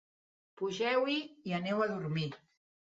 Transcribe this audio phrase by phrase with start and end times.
[0.61, 1.19] Pugeu-hi
[1.51, 2.29] i aneu a dormir.